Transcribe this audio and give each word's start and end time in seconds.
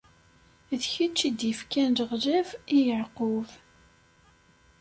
D 0.79 0.81
kečč 0.91 1.19
i 1.27 1.29
d-ifkan 1.31 1.89
leɣlab 1.97 2.49
i 2.77 2.77
Yeɛqub! 2.87 3.49